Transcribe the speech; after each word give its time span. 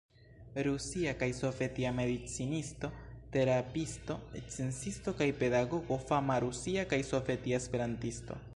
Rusia 0.67 1.11
kaj 1.23 1.27
sovetia 1.39 1.91
medicinisto-terapiisto, 1.97 4.15
sciencisto 4.47 5.13
kaj 5.23 5.29
pedagogo, 5.45 6.01
fama 6.09 6.41
rusia 6.47 6.87
kaj 6.95 7.01
sovetia 7.13 7.61
esperantisto. 7.65 8.41